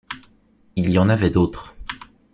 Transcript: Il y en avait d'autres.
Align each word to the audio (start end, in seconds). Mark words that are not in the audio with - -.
Il 0.77 0.89
y 0.89 0.97
en 0.97 1.09
avait 1.09 1.29
d'autres. 1.29 1.75